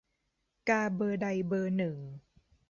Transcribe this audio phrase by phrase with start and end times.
[0.69, 1.97] กาเบอร์ใด "เบอร์หนึ่ง"